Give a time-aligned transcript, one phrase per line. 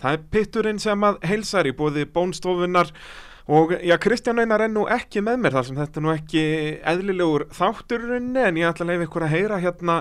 [0.00, 2.92] Það er pitturinn sem að heilsar í bóði bónstofunar
[3.50, 6.42] og já, Kristján Einar er nú ekki með mér þar sem þetta er nú ekki
[6.92, 9.96] eðlilegur þátturunni en ég ætla að leiða ykkur að heyra hérna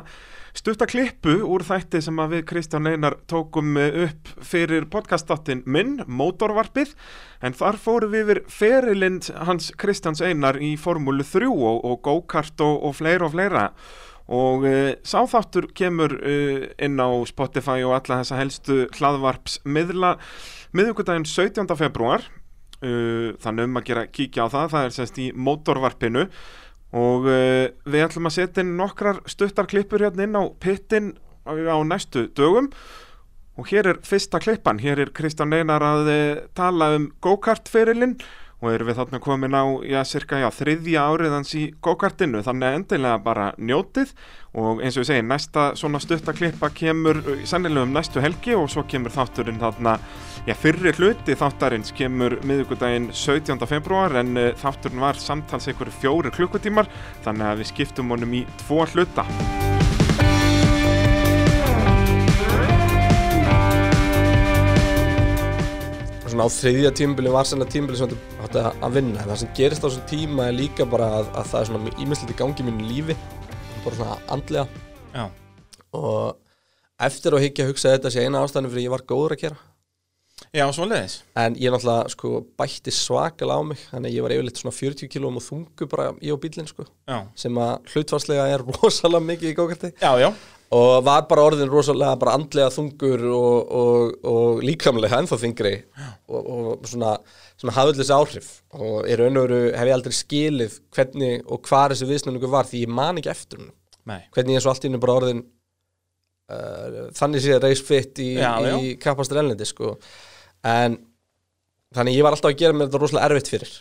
[0.57, 6.93] stuttaklipu úr þætti sem að við Kristján Einar tókum upp fyrir podcastáttin minn, Mótorvarpið
[7.45, 12.65] en þar fórum við yfir ferilinn hans Kristjáns Einar í Formúlu 3 og, og go-kart
[12.65, 13.69] og, og fleira og fleira
[14.29, 20.13] og uh, sáþáttur kemur uh, inn á Spotify og alla þessa helstu hlaðvarpsmiðla
[20.77, 21.65] miðugudaginn 17.
[21.79, 22.21] februar
[22.85, 26.27] uh, þannig um að gera kíkja á það það er sérst í mótorvarpinu.
[26.89, 31.11] Og við ætlum að setja inn nokkrar stuttar klippur hérna inn á pittin
[31.45, 31.53] á,
[31.85, 32.71] næstu dögum.
[33.61, 36.09] Og hér er fyrsta klippan, hér er Kristján Einar að
[36.57, 38.15] tala um go-kart ferilinn
[38.59, 43.21] og erum við þarna komin á, já, cirka, já, þriðja áriðans í go-kartinu, þannig endilega
[43.23, 44.11] bara njótið
[44.59, 48.83] og eins og ég segi, næsta svona stuttaklippa kemur sannilega um næstu helgi og svo
[48.89, 49.95] kemur þátturinn þarna,
[50.49, 53.63] já, fyrri hluti þáttarins kemur miðugudaginn 17.
[53.69, 56.91] februar en uh, þátturinn var samtals einhverju fjóri klukkutímar,
[57.23, 59.27] þannig að við skiptum honum í tvo hluta.
[66.39, 68.11] Svona á þriðja tímabili var svona tímabili sem
[68.45, 71.49] átti að vinna en það sem gerist á þessum tíma er líka bara að, að
[71.51, 73.15] það er svona ímestlítið gangi í mínu lífi
[73.83, 74.65] bara svona andlega
[75.15, 75.25] Já.
[75.99, 76.37] og
[77.09, 79.59] eftir að higgja að hugsa þetta sé eina ástæðinu fyrir ég var góður að gera
[80.55, 81.19] Já, svoleiðis.
[81.37, 85.09] en ég náttúrulega sko bætti svakalega á mig þannig að ég var yfirleitt svona 40
[85.13, 87.19] kílóum og þungu bara ég og bílinn sko Já.
[87.37, 90.31] sem að hlutfarslega er rosalega mikið í gókarti Já, já.
[90.73, 95.75] og var bara orðin rosalega bara andlega þungur og, og, og líkamlega ennþá þingri
[96.29, 97.13] og, og svona
[97.69, 101.93] allir þessi áhrif og í raun og veru hef ég aldrei skilið hvernig og hvað
[101.93, 103.69] þessi viðsnöningu var því ég man ekki eftir hún
[104.33, 105.45] hvernig ég svo allt í hennu bara orðin
[106.49, 108.73] uh, þannig sé race fit í, Já, já.
[108.81, 109.93] í kapastur ellendi sko
[110.67, 110.97] en
[111.95, 113.71] þannig ég var alltaf að gera mér þetta rosalega erfitt fyrir.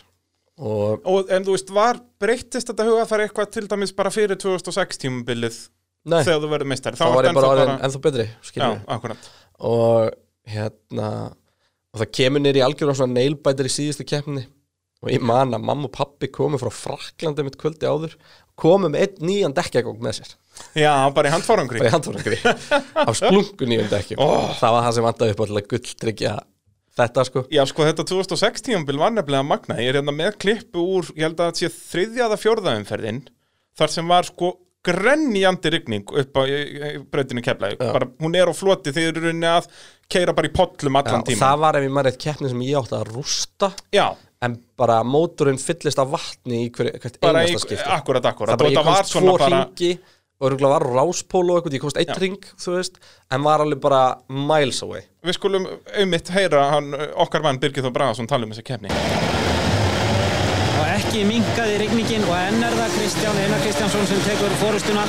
[0.59, 4.99] Og Og, en þú veist, var breyttist þetta hugafæri eitthvað til dæmis bara fyrir 2006
[5.05, 5.59] tímabilið
[6.09, 6.99] nei, þegar þú verður meistari?
[6.99, 8.25] þá var ég bara orðin ennþá betri
[8.57, 8.69] Já,
[9.69, 10.09] og
[10.49, 11.09] hérna
[11.89, 14.45] og það kemur nýr í algjörðan svona nailbætir í síðustu keppni.
[14.99, 18.17] Og ég man að mamma og pappi komu frá Fraklandi mitt kvöldi áður
[18.59, 20.33] komu með einn nýjan dekkjagóng með sér.
[20.75, 21.79] Já, bara í handfárangri.
[21.79, 22.39] bara í handfórangri
[23.07, 24.19] á splungu nýjum dekkjum.
[24.19, 24.49] Oh.
[24.59, 26.33] það var það sem vandaði upp að gulltryggja
[26.97, 29.77] þetta sko Já, sko, þetta 2006 tímabil var nefnilega magna.
[29.81, 33.21] Ég er hérna með klippu úr, ég held að þetta sé þriðjaða fjórðaumferðin,
[33.79, 34.55] þar sem var sko
[34.85, 37.79] grenjandi rigning upp á keflaði.
[37.81, 39.67] Bara, hún er á floti þegar eru rauninni að
[40.09, 41.41] keira bara í pollum Já, allan og tíma.
[41.43, 44.05] það var ef ég maður eitt keppni sem ég átti að rústa Já,
[44.45, 48.55] en bara mótorinn fyllist af vatni í hver, hvert bara einasta skipti akkurat, akkurat.
[48.55, 51.99] það bara ég komst tvo bara, ringi og örgulega var ráspól og eitthvað, ég komst
[51.99, 52.19] eitt Já.
[52.21, 52.99] ring þú veist,
[53.31, 57.91] en var alveg bara miles away við skulum auðmitt heyra hann, okkar mann Birgir Þó
[57.95, 58.93] Bragason tala um þessa kefni.
[60.79, 65.03] og ekki minkaði rigningin og enn er það Kristján Einar Kristjánsson sem tekur fórustuna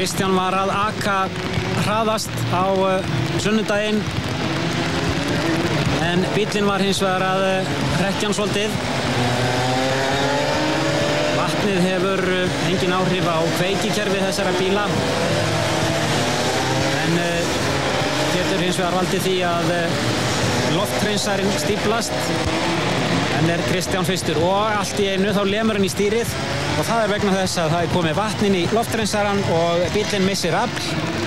[0.00, 1.16] Kristján var að aka
[1.84, 3.10] hraðast á uh,
[3.44, 4.00] sunnudaginn
[6.06, 8.76] en bílinn var hins vegar að uh, hrekkja hann svolítið.
[11.36, 14.86] Vatnið hefur uh, engin áhrif á kveikikerfi þessara bíla.
[17.04, 17.54] En uh,
[18.34, 19.72] getur hins vegar valdið því að
[20.76, 22.14] loftreynsarinn stíplast
[23.40, 26.34] en er Kristján fyrstur og allt í einu þá lemur hann í stýrið.
[26.78, 30.56] Og það er vegna þess að það er komið vatnin í loftreynsarinn og bílinn missir
[30.56, 31.19] afl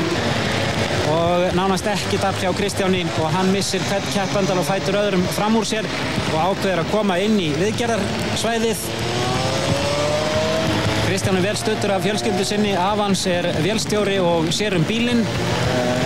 [1.11, 5.57] og nánast ekki afl hjá Kristjáni og hann missir hvern keppandal og fætur öðrum fram
[5.59, 5.87] úr sér
[6.33, 8.87] og ákveður að koma inn í viðgerðarsvæðið
[11.03, 15.19] Kristján er vel stuttur af fjölskyldu sinni, Avans er vélstjóri og sér um bílinn.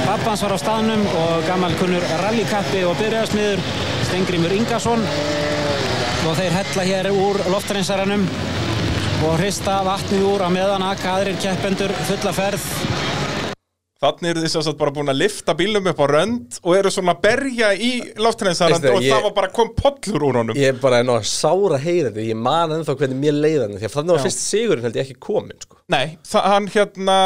[0.03, 3.62] Pappans var á staðnum og gammal kunnur rallykappi og byrjaðasmiður
[4.09, 5.06] Stengrimur Ingarsson
[6.28, 8.25] og þeir hella hér úr loftreinsaranum
[9.30, 12.68] og hrista vatnið úr á meðan akka aðrir keppendur fulla ferð.
[13.97, 17.15] Þannig eru þið svo bara búin að lifta bílum upp á rönd og eru svona
[17.15, 17.91] að berja í
[18.21, 20.55] loftrensarand Veistu, og ég- það var bara kom pollur úr honum.
[20.55, 23.73] ég er bara enn á að sára heyra þetta ég man ennþá hvernig mér leiðan
[23.79, 25.79] því að þannig var fyrst sigurinn held ég ekki komin sko.
[25.89, 27.17] Nei, það, hann hérna,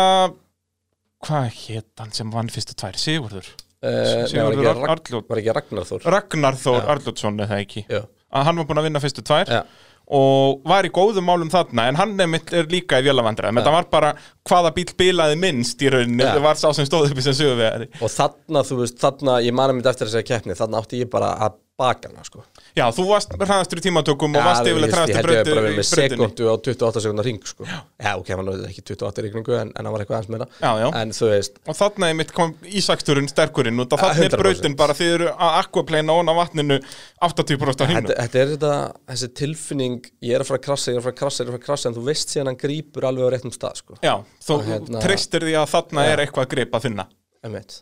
[1.28, 2.96] hvað hétt hann sem vann fyrstu tvær?
[3.00, 3.52] Sigurður?
[3.84, 5.28] uh, nei, var, Sigurður ekki Ar- Ragn, Arnljót.
[5.30, 7.84] var ekki Ragnar Þór Ragnar Þór Arljótsson eða ekki.
[7.92, 8.02] Já.
[8.32, 9.50] Hann var búin að vinna fyrstu tvær.
[9.52, 9.66] Já.
[10.12, 13.62] Og var í góðum málum þarna en hann nefnitt er líka í vélavandræðum.
[13.62, 14.14] Þetta var bara
[14.50, 16.34] hvaða bíl bilaði minnst í rauninni, Já.
[16.36, 19.56] það var sá sem stóð upp í sem söguvegari og þarna, þú veist, þarna ég
[19.56, 22.44] manna mitt eftir þessari keppni þarna átti ég bara að bakana sko.
[22.78, 25.58] Já, þú varst hraðastur í tímatökum og varst Já, yfirleitt ég- hraðastur Ég held ég
[25.58, 27.66] verið í með brautinni sekundu á 28 sekundar ring sko.
[27.68, 30.72] Já, ok, hann var ekki 28 rigningu en, en hann var eitthvað aðeins meira Já,
[30.84, 30.88] já.
[31.02, 31.78] En þú veist, Og
[32.12, 34.42] er mitt kom ísaksturinn sterkurinn og þarna er 100%.
[34.46, 36.80] brautin bara þið eru að aquaplana ón á vatninu
[37.22, 38.74] 80% á hínu þetta, þetta er þetta,
[39.12, 41.48] þessi tilfinning Ég er að fara að krassa, ég er að fara að krassa, ég
[41.48, 43.80] er að fara að krassa En þú veist síðan hann grípur alveg á réttum stað
[43.82, 43.98] sko.
[44.06, 45.70] Já, þú Og hérna- treystir því að
[46.06, 46.12] Já.
[46.14, 47.06] er eitthvað að gripa þinna
[47.44, 47.82] Einmitt.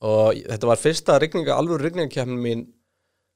[0.00, 1.16] Og þetta var fyrsta
[1.58, 2.66] alveg rigningakefnin mín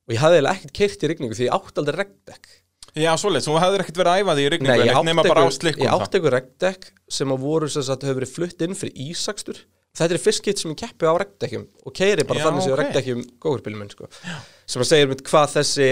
[0.04, 2.52] Og ég hafði eiginlega ekkert keirt í rigningu Því ég átti aldrei regndekk
[2.94, 5.32] Já, svoleiðis, þú hefðir ekkert verið að æfa því í Nei, rigningu ég en átti
[5.34, 8.76] á einhver- ég átti einhver regndekk sem að voru sem sagt hefur verið flutt inn
[8.78, 9.64] fyrir ísakstur
[9.94, 12.72] þetta er fyrst skipt sem ég keppi á regndekkjum og keiri bara Já, þannig sem
[12.72, 12.78] ok.
[12.78, 12.84] okay.
[12.84, 14.08] regndekkjum góðurbílum minn sko.
[14.66, 15.88] sem að segja mitt hvað þessi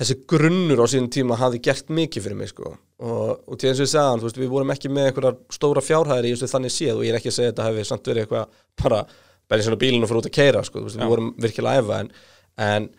[0.00, 2.72] þessi grunnur á sínum tíma hafi gert mikið fyrir mig sko.
[3.00, 6.30] og, og til eins og ég þú veist, við vorum ekki með einhverjar stóra fjárhæðir
[6.30, 8.58] í þannig séð og ég er ekki að segja að þetta hefði samt verið eitthvað
[8.82, 9.00] bara
[9.50, 12.10] eins og bílinu fyrir út að keira sko, við vorum virkilega að æfa en,
[12.66, 12.90] en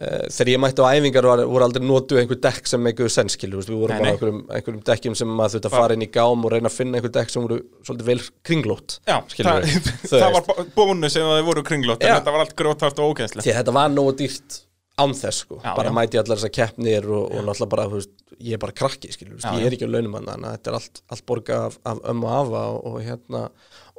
[0.00, 3.74] þegar ég mætti á æfingar var, voru aldrei notuð einhver dekk sem einhver senskilu við
[3.74, 4.12] vorum Nei, bara nei.
[4.14, 6.96] einhverjum, einhverjum dekkjum sem maður þurfti að fara inn í gám og reyna að finna
[7.00, 8.18] einhver dekk sem voru svolítið vel
[8.48, 9.68] kringlót Já, það,
[10.14, 10.48] það veist.
[10.48, 12.16] var bónus ef það voru kringlótt en Já.
[12.16, 14.60] þetta var allt grótart og ógæðslega því þetta var nógu dýrt
[15.00, 15.60] án þess sko.
[15.64, 18.10] Bara mæti allar þessar keppnir og, og náttúrulega bara, veist,
[18.40, 20.72] ég er bara krakki skilur, Já, ég er ekki á launum hann þannig að þetta
[20.72, 23.42] er allt, allt borga af, af ömmu og afa og, og hérna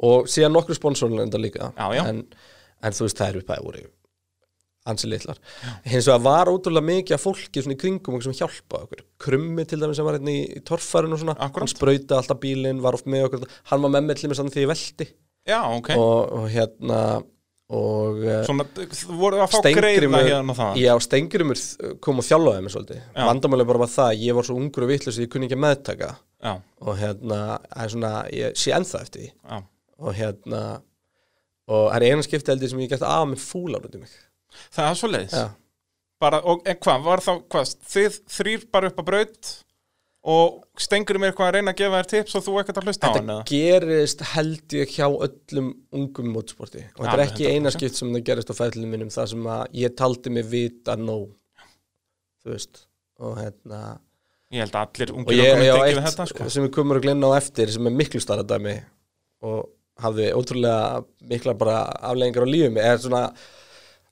[0.09, 1.71] og síðan nokkru sponsorinn enda líka.
[2.04, 2.21] En,
[2.81, 3.83] en þú veist, það er upphæði voru
[4.89, 5.38] ansi litlar.
[5.86, 9.04] Hins vegar var ótrúlega mikið af fólki svona í kringum sem hjálpa okkur.
[9.22, 11.66] Krummi til dæmis sem var hérna í, torfærun og svona Akkúrat.
[11.66, 13.45] hann sprauta alltaf bílinn, var oft með okkur.
[13.69, 15.07] Hann var með með til mér þannig því ég velti.
[15.50, 15.94] Já, ok.
[15.98, 17.01] Og, og hérna
[17.72, 21.62] og eh, Svona, þú voru að fá greiða hérna það Já, Stengrimur
[22.04, 23.00] kom og þjálfaði mig svolítið.
[23.06, 23.24] Já.
[23.30, 25.63] Vandamáli bara var það, ég var svo ungur og vitlaus að ég kunni ekki að
[25.63, 26.10] meðtaka.
[26.42, 27.39] Já, og hérna,
[27.69, 29.30] það er svona, ég sé ennþá eftir því.
[29.45, 29.62] Já.
[30.01, 30.62] Og hérna
[31.72, 34.12] og það er eina skipti heldur sem ég gæti af með fúlar út í mig
[34.71, 35.36] Það er svo leiðis
[36.21, 39.51] og, En hvað, var þá, hvað, þið þrýr bara upp á braut
[40.21, 43.09] og stengur mér eitthvað að reyna að gefa þér tips og þú ekkert að hlusta
[43.09, 43.45] á hann Þetta eða?
[43.50, 47.77] gerist held ég hjá öllum ungum mótsporti og þetta er ekki eina 100%.
[47.80, 51.25] skipt sem það gerist á fæðlunum mínum þar sem að ég taldi mig vita nóg
[52.45, 52.83] þú veist
[53.21, 53.81] og hérna
[54.51, 56.50] Ég held að allir og ungir ég á tekið við þetta sko.
[56.51, 58.75] sem við komum að glenna á eftir sem er miklu starra dæmi
[59.47, 59.62] og
[60.06, 61.01] hafði ótrúlega
[61.33, 61.77] mikla bara
[62.12, 63.24] afleggingar á lífum er svona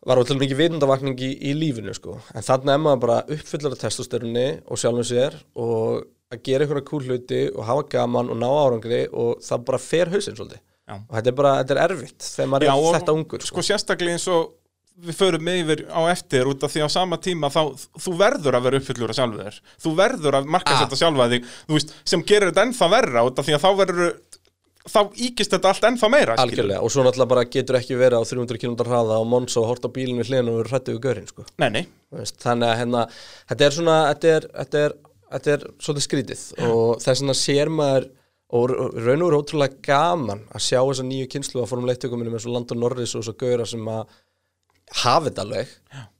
[0.07, 2.19] var ótrúlega mikið vitundavakning í, í lífinu sko.
[2.33, 6.85] en þannig er maður bara uppfyllar af testosterunni og sjálfum sér og að gera einhverja
[6.87, 10.95] kúl hluti og hafa gaman og ná árangri og það bara fer hausinn svolítið Já.
[10.95, 14.15] og þetta er bara, þetta er erfitt þegar maður Já, er þetta ungur Sko sérstaklega
[14.17, 14.55] eins og
[14.99, 17.61] við förum með yfir á eftir út af því á sama tíma þá
[18.03, 20.81] þú verður að vera uppfyllur að sjálfu þér þú verður að marka Ah.
[20.83, 23.69] þetta sjálfa þig þú veist, sem gerir þetta ennþá verra út af því að þá
[23.79, 24.09] verður
[24.87, 28.29] þá íkist þetta allt ennþá meira algjörlega og svo náttúrulega bara getur ekki verið á
[28.29, 31.01] 300 km hraða og Monsa og hort á bílinn við hliðin og verið hrættið við
[31.03, 31.45] görinn sko.
[31.59, 31.83] Nei, nei,
[32.15, 33.03] veist, þannig að hérna,
[33.51, 34.95] þetta er svona þetta er, þetta er,
[35.33, 36.45] þetta er svolítið skrítið.
[36.69, 38.07] Og þess vegna sér maður
[38.49, 42.45] og raun og veru ótrúlega gaman að sjá þessa nýju kynslu að formuleitt leitttökuminu með
[42.45, 44.15] svo Landon Norris og svo gauðra sem að
[45.03, 45.75] hafa þetta alveg.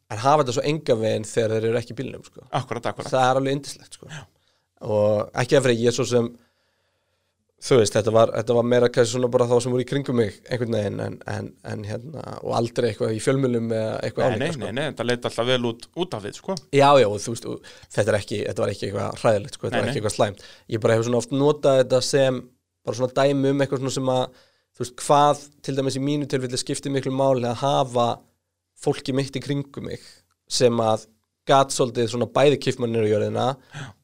[0.10, 2.46] En hafa þetta svo enga veginn þegar þeir eru ekki í bílnum sko.
[2.60, 3.10] akkurat, akkurat.
[3.16, 4.12] Það er alveg indislegt sko.
[4.80, 6.30] og ekki að fyrir ég svo sem
[7.60, 10.16] þú veist, þetta var, þetta var meira kannski svona bara þá sem voru í kringum
[10.20, 14.38] mig einhvern veginn en, en, en hérna, og aldrei eitthvað í fjölmjölum eða eitthvað Nei,
[14.40, 14.64] nei, álíka, sko.
[14.64, 17.34] nei, nei, þetta leit alltaf vel út út af við, sko Já, já, og þú
[17.36, 20.16] veist, og þetta, ekki, þetta var ekki eitthvað hræðilegt, sko, þetta Nei, var ekki eitthvað
[20.16, 20.48] slæmt.
[20.72, 22.40] Ég bara hefur svona oft notað þetta sem
[22.88, 24.42] bara svona dæmi um eitthvað svona sem að,
[24.80, 28.08] þú veist, hvað til dæmis í mínu tilfelli skiptir miklu máli að hafa
[28.80, 30.04] fólki mitt í kringum mig
[30.50, 31.10] sem að
[31.48, 33.46] gat svolítið svona bæði kiffmannir í jörðina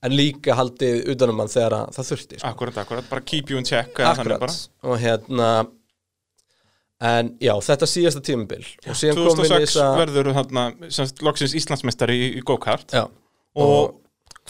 [0.03, 2.51] en líka haldið utanum hann þegar að það þurfti, sko.
[2.51, 4.55] Akkurat, akkurat, bara keep you in check Akkurat, bara.
[4.87, 5.49] og hérna
[7.05, 8.63] en já, þetta síðasta tímabil.
[8.87, 10.63] Og síðan kom við 2006 þessa verður þarna
[10.95, 12.95] semst, loksins Íslandsmeistari í, í go-kart.
[12.95, 13.03] Já,
[13.61, 13.99] og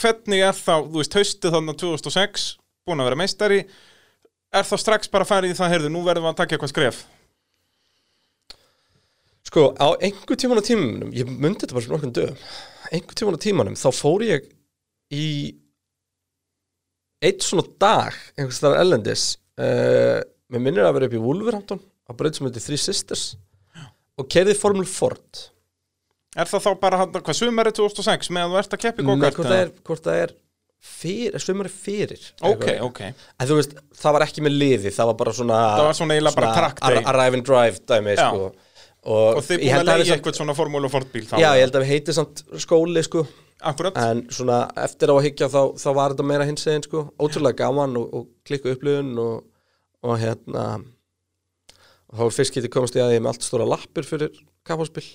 [0.00, 2.46] hvernig er þá, þú veist, haustið þannig 2006
[2.86, 3.60] búin að vera meistari.
[4.54, 6.72] Er þá strax bara að fara í það, heyrðu, nú verðum við að taka eitthvað
[6.72, 7.02] skref?
[9.46, 12.38] Sko, á einhver tíman á tímanum, ég myndi þetta bara fyrir nokkurn dögum,
[12.92, 14.46] einhver tíman á tímanum, þá fór ég
[15.14, 15.26] í
[17.24, 19.26] eitt svona dag, einhvers þar ellendis,
[19.58, 20.20] uh,
[20.52, 23.28] mér minnir að vera upp í Wolverhampton, á braut sem heitir Three Sisters,
[24.16, 25.46] og kerði Formule Ford.
[26.36, 29.38] Er það þá bara, hvað, sumari 2006 meðan þú ert að keppi Nei, go-kart?
[29.86, 30.34] hvort það er, er
[30.86, 32.22] fyrir, svömmari fyrir.
[32.40, 32.82] Ok, eitthvað.
[32.86, 33.00] ok,
[33.40, 35.60] En veist, það var ekki með liði, það var bara svona...
[35.78, 36.18] Það var svona
[37.12, 38.28] Arrive and drive dæmi, Já.
[38.28, 38.50] sko.
[39.06, 41.36] Og, og þið búin að leiði eitthvað svona formúlu fortbíl þá?
[41.38, 43.22] Já, ég held að við heitið samt skóli, sko.
[43.66, 47.06] Akkurat, En svona eftir á að hyggja þá, þá var þetta meira hins eginn sko,
[47.16, 49.46] ótrúlega gaman og, og klikku upplifun og,
[50.04, 54.04] og hérna og þá var fyrst getið komast í að ég með allt stóra lappir
[54.06, 54.32] fyrir
[54.66, 55.06] kapháspil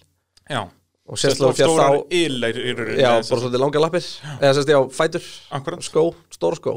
[0.49, 4.09] já, og sérstaklega stórar þá ylir í rauninni já, bara svolítið langa lappir.
[4.39, 5.23] Eða sérst, já, fætur,
[5.59, 5.85] Akkurat.
[5.85, 6.73] skó, stóra skó.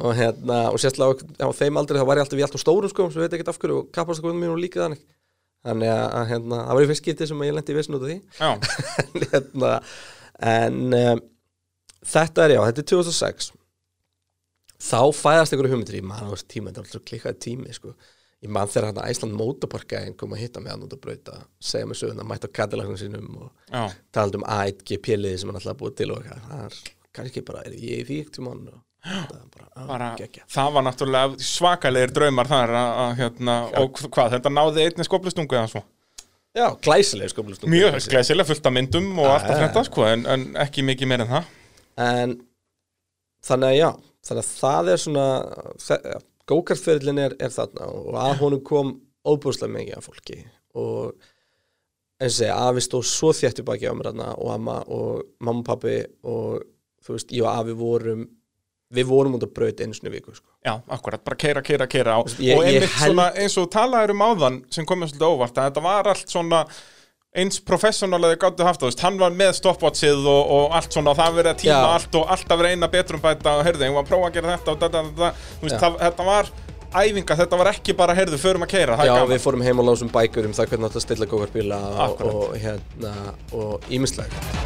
[0.00, 2.40] Og hérna, og sérstaklega á þeim aldrei þá var ég alltaf
[5.66, 7.98] þannig að, að hérna, það var í fyrst getið sem að ég lendi í vissin
[7.98, 8.18] út af því.
[9.02, 9.70] En, hérna,
[10.56, 11.22] en um,
[12.14, 13.52] þetta er já, þetta er 2006
[14.86, 15.98] þá fæðast einhverju hugmyndir.
[16.00, 17.94] Í þessu tíma, þetta er alltaf klikkaði tími sko.
[18.44, 21.88] ég mann þegar hann Æsland Motorparkæðin kom að hitta mig hann út að brauta segja
[21.88, 25.94] mig söguna, mæta á Cadillac sínum og já, talað um A1GP-liði sem hann alltaf búið
[26.02, 26.76] til og það er
[27.16, 28.62] kannski bara, er ég í ekkert tíma og
[29.06, 30.08] það bara, á, bara
[30.50, 35.70] það var náttúrulega svakalegir draumar þar að, hérna, og hvað, þetta náði einni skoplustungu eða
[35.74, 35.84] svo?
[36.56, 40.26] Já, glæsileg skoplustum Mjög glæsilega fullt af myndum og allt að já, þetta sko, en,
[40.32, 41.50] en ekki mikið meir en það.
[42.06, 42.36] En
[43.44, 43.90] þannig að já
[44.26, 45.26] þannig að það er svona
[46.50, 48.94] gókartferðlin er, er þarna og að honum kom
[49.26, 50.38] óbúslega mikið af fólki
[50.76, 51.12] og
[52.16, 55.26] eins og segja, afi stóð svo þétt í baki á mér þarna og amma og
[55.44, 56.64] mamma og pappi og
[57.06, 58.26] þú veist, ég og afi vorum
[58.94, 60.46] við vorum út að braut einu í viku sko.
[60.66, 64.22] Já, akkurat, bara keira, keira, keira á og einmitt held- svona eins og talaður um
[64.22, 66.60] áðan sem komið svolítið óvart að þetta var allt svona
[67.36, 70.76] eins professional að þau gáttu haft það, þú veist, hann var með stopwatchið og, og
[70.78, 71.88] allt svona og það verið að tíma Já.
[71.96, 74.54] allt og alltaf verið eina betrum bæta og heyrðu, ég var að prófa að gera
[74.54, 76.52] þetta og þetta, þetta, þú veist, það, þetta var
[76.96, 80.14] æfinga, þetta var ekki bara, heyrðu, förum að keira, Já, við fórum heim og lásum
[80.14, 82.40] bækur um það hvernig átt að stilla gókartbíla og, Akkurat.
[82.40, 83.12] og hérna
[83.52, 84.65] og ímislega